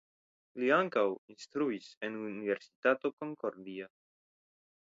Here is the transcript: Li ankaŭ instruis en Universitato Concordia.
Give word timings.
Li 0.61 0.69
ankaŭ 0.77 1.03
instruis 1.33 1.91
en 2.07 2.17
Universitato 2.29 3.13
Concordia. 3.21 3.91